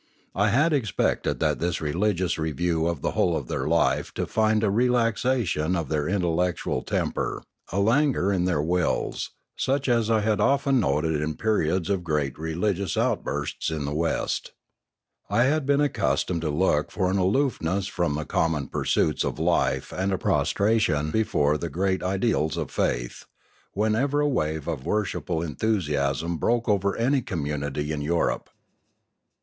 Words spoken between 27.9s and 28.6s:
in Europe.